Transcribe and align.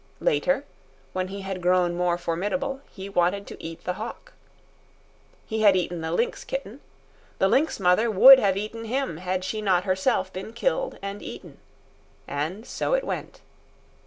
Later, 0.19 0.65
when 1.13 1.27
he 1.27 1.41
had 1.41 1.61
grown 1.61 1.93
more 1.95 2.17
formidable, 2.17 2.81
he 2.91 3.07
wanted 3.07 3.45
to 3.45 3.63
eat 3.63 3.83
the 3.83 3.93
hawk. 4.01 4.33
He 5.45 5.61
had 5.61 5.75
eaten 5.75 6.01
the 6.01 6.11
lynx 6.11 6.43
kitten. 6.43 6.81
The 7.37 7.47
lynx 7.47 7.79
mother 7.79 8.09
would 8.09 8.39
have 8.39 8.57
eaten 8.57 8.85
him 8.85 9.17
had 9.17 9.43
she 9.43 9.61
not 9.61 9.83
herself 9.83 10.33
been 10.33 10.53
killed 10.53 10.97
and 11.03 11.21
eaten. 11.21 11.59
And 12.27 12.65
so 12.65 12.95
it 12.95 13.03
went. 13.03 13.41